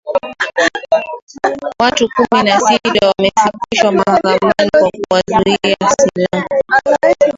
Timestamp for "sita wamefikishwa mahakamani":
2.59-4.69